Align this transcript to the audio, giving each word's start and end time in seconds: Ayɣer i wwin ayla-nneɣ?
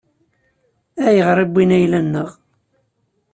Ayɣer 1.05 1.37
i 1.43 1.45
wwin 1.49 1.75
ayla-nneɣ? 1.77 2.29